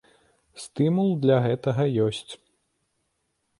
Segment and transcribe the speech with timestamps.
[0.63, 2.31] Стымул для гэтага ёсць!